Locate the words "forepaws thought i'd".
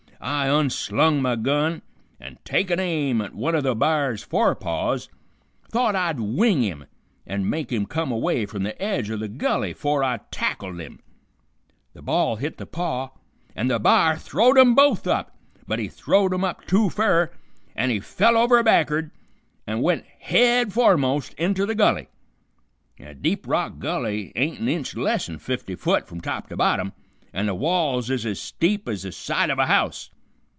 4.21-6.19